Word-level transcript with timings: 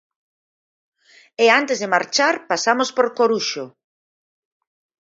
E 1.43 1.45
antes 1.59 1.77
de 1.81 1.91
marchar 1.95 2.35
pasamos 2.51 2.89
por 2.95 3.07
Coruxo. 3.17 3.65